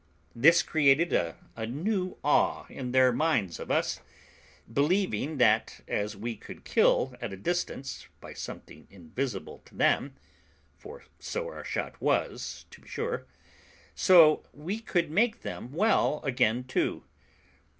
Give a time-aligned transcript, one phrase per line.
[0.35, 3.99] This created a new awe in their minds of us,
[4.73, 10.15] believing that, as we could kill at a distance by something invisible to them
[10.75, 13.27] (for so our shot was, to be sure),
[13.93, 17.03] so we could make them well again too.